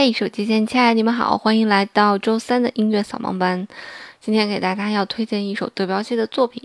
[0.00, 3.66] 嘿，手机前亲爱的你们好，欢迎来到周三的音乐扫盲班。
[4.20, 6.62] 今天给大家要推荐一首德彪西的作品，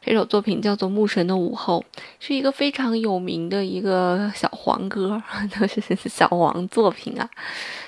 [0.00, 1.84] 这首作品叫做《牧神的午后》，
[2.20, 5.20] 是一个非常有名的一个小黄歌，
[5.58, 7.28] 都 是小黄作品啊。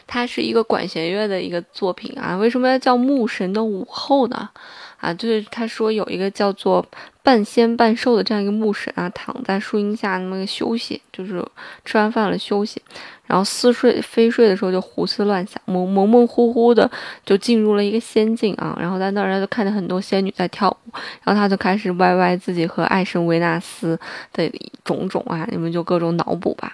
[0.09, 2.37] 它是一个管弦乐的一个作品啊。
[2.37, 4.51] 为什么要叫《牧神的午后》呢？
[4.99, 6.85] 啊，就是他说有一个叫做
[7.31, 11.41] 半仙半兽的这样一个牧神啊，躺在树荫下那么个休息，就是
[11.85, 12.83] 吃完饭了休息，
[13.25, 16.91] 然后似睡非睡的时候就胡思乱想，蒙蒙蒙糊糊的
[17.25, 20.91] 就进入了一个仙境啊，然后在那儿他就看见很多仙女在跳舞，
[21.23, 23.97] 然后他就开始歪歪自己和爱神维纳斯
[24.33, 24.53] 的
[24.85, 26.73] 种种啊，你们就各种脑补吧。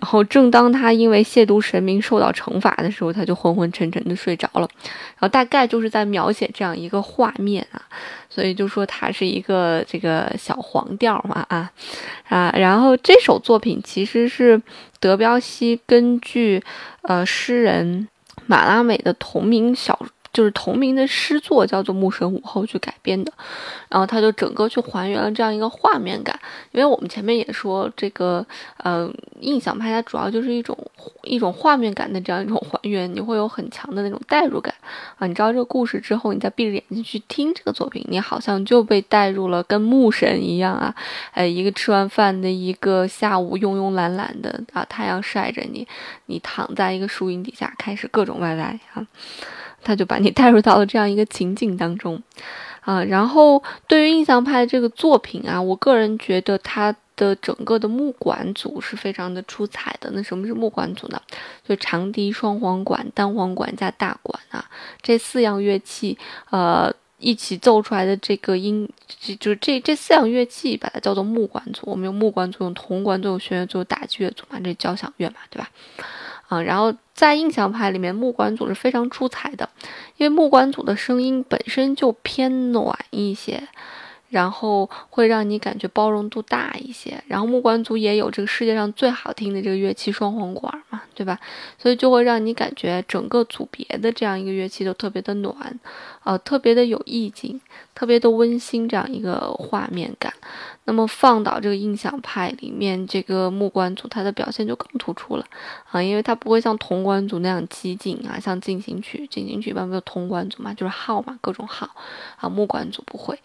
[0.00, 4.68] 然后，正当他因为亵渎神明受到惩罚的时候，他就昏昏沉沉的睡着了。
[4.82, 7.80] 然后大概就是在描写这样一个画面啊，
[8.34, 11.70] 所以就说它是一个这个小黄调嘛啊
[12.28, 12.52] 啊。
[12.56, 14.60] 然后这首作品其实是
[14.98, 16.62] 德彪西根据
[17.02, 18.08] 呃诗人
[18.46, 19.98] 马拉美的同名小。
[20.34, 23.32] 就是同名的诗作叫做《牧神午后》去改编的，
[23.88, 26.38] 然后他就整个去还原了这样一个画面感。
[26.72, 28.44] 因为我们前面也说，这个
[28.78, 29.10] 呃
[29.40, 30.76] 印象派它主要就是一种
[31.22, 34.74] 一种画面感的这样一种还原，你会有很强的那种代入感
[35.16, 35.26] 啊。
[35.26, 40.92] 你知道这个故事之后，你再闭着眼睛去听这个作品，你好像就被带入了跟牧神一样啊，
[41.30, 45.86] 哎，一个吃完饭的一个下午，慵慵懒懒的啊，太阳晒着你，
[46.26, 49.06] 你躺在一个树荫底下，开始各种歪歪啊。
[49.84, 52.22] 他就把你 带入到了这样一个情景当中，
[52.80, 60.10] 啊，然后对于印象派这个作品啊，我个人觉得它的整个的木管组是非常的出彩的。
[60.12, 61.20] 那什么是木管组呢？
[61.66, 64.64] 就长笛、双簧管、单簧管加大管啊，
[65.00, 66.18] 这四样乐器，
[66.50, 68.88] 呃，一起奏出来的这个音，
[69.38, 71.82] 就是这这四样乐器，把它叫做木管组。
[71.86, 75.70] 我们用木管组、用铜管组、用弦乐组、打击乐组嘛，这交响乐嘛，对吧？
[76.48, 79.68] 啊，然后在印象派里面，木管组是非常出彩的，
[80.16, 83.68] 因为木管组的声音本身就偏暖一些。
[84.30, 91.38] 然后会让你感觉包容度大一些，然后木管组也有这个世界上最好听的这个乐器双簧管嘛，对吧？
[91.78, 95.78] 所以就会让你感觉整个组别的这样一个乐器都特别的暖，
[96.24, 97.60] 呃，特别的有意境，
[97.94, 100.32] 特别的温馨这样一个画面感。
[100.86, 105.46] 那么放到这个印象派里面，这个木管组它的表现就更突出了
[105.90, 111.88] 啊，因为它不会像铜管组那样激进啊，像进行曲，进行曲一般没有铜管组嘛，就是号嘛，各种号
[112.36, 113.38] 啊，木管组不会。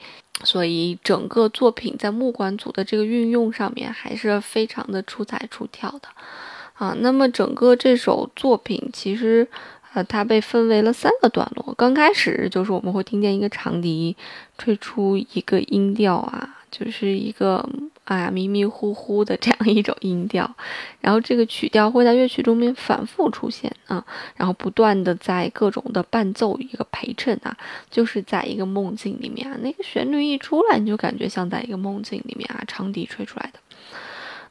[0.44, 6.10] 所以整个作品在木管组的这个运用上面还是非常的出彩出挑的，
[6.74, 9.48] 啊，那么整个这首作品其实，
[9.94, 11.74] 呃，它被分为了三个段落。
[11.78, 14.18] 刚开始就是我们会听见一个长笛
[14.58, 16.58] 吹出一个音调啊。
[16.72, 17.68] 就是一个
[18.03, 20.50] 啊迷迷糊糊的这样一种音调，
[21.02, 27.58] 然后这个曲调会在乐曲中面反复出现啊，然后不断的在各种的伴奏一个陪衬啊，
[27.90, 33.59] 就是在一个梦境里面啊，那个旋律一出来，你就感觉像在一个梦境里面啊，长笛吹出来的。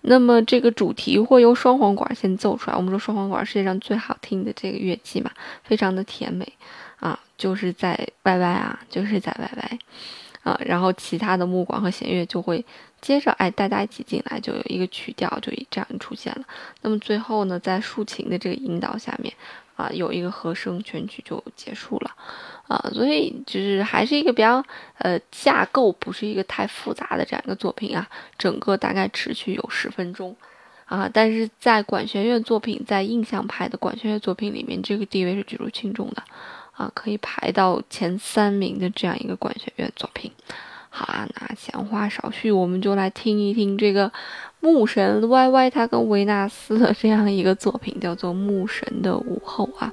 [0.02, 5.30] 那么这个主题会由双簧管先奏出来，我们说双簧管世界上最好听的这个乐器嘛，
[5.64, 6.50] 非常的甜美
[7.00, 9.78] 啊，就是在歪歪啊，就是在歪歪。
[10.42, 12.64] 啊，然后其他的木管和弦乐就会
[13.00, 16.42] 接着，哎，大家一起进来，就有一个曲调就这样出现了。
[16.82, 19.34] 那么最后呢，在竖琴的这个引导下面，
[19.76, 22.10] 啊，有一个和声，全曲就结束了。
[22.68, 24.62] 啊，所以就是还是一个比较
[24.98, 28.06] 呃架构不是一个太复杂的这样一个作品啊，
[28.36, 30.36] 整个大概持续有十分钟。
[30.84, 36.22] 啊，但是在管弦乐作品，在印象派的管弦乐作品里面，这个地位是举足轻重的。
[36.78, 40.30] 啊，可以排到前三名的这样一个管弦乐作品。
[40.88, 44.10] 好啊，那闲话少叙，我们就来听一听这个
[44.60, 49.92] 牧神 Y Y 他跟维纳斯的这样一个作品，叫做《牧神的午后》啊。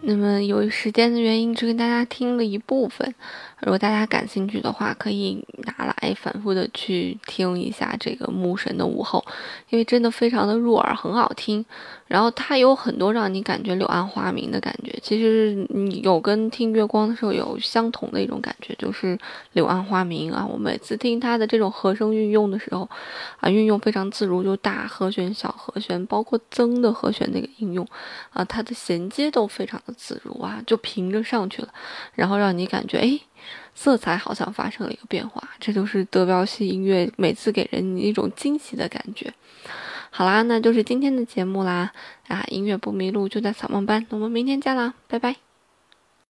[0.00, 3.14] 那么由于时间的原因，只给大家听了一部分。
[3.60, 9.24] 如果大家感兴趣的话，可以拿来反复的去听一下这个牧神的午后，
[9.70, 11.64] 因为真的非常的入耳，很好听。
[12.08, 19.16] 然后它有很多让你感觉柳暗花明的感觉，其实你有跟听月光的时候有相同的一种感觉，就是
[19.52, 20.44] 柳暗花明啊。
[20.44, 22.88] 我每次听它的这种和声运用的时候，
[23.40, 27.86] 啊，运用非常自如，就大和弦、小和弦，包括增的和弦那个应用，
[28.30, 31.68] 啊，它的衔接都非常的自如啊，就平着上去了，
[32.14, 33.20] 然后让你感觉哎。
[33.72, 39.32] 色彩好像发生了一个变化，这就是德彪西音乐每次给人一种惊喜的感觉。
[40.10, 41.92] 好啦，那就是今天的节目啦，
[42.28, 45.47] 啊，音乐不迷路就在草梦班，我们明天见啦，拜拜。